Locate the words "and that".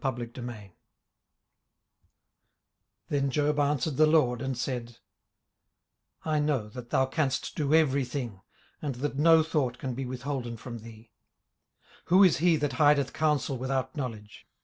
8.81-9.19